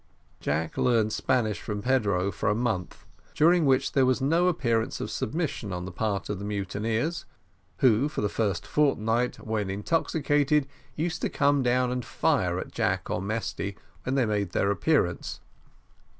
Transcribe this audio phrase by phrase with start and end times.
[0.39, 3.05] Jack learnt Spanish from Pedro for a month,
[3.35, 7.25] during which there was no appearance of submission on the part of the mutineers,
[7.85, 13.11] who, for the first fortnight, when intoxicated, used to come down and fire at Jack
[13.11, 15.39] or Mesty, when they made their appearance.